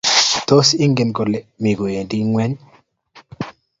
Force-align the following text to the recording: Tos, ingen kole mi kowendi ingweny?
Tos, 0.47 0.67
ingen 0.85 1.09
kole 1.17 1.39
mi 1.61 1.69
kowendi 1.77 2.15
ingweny? 2.23 2.55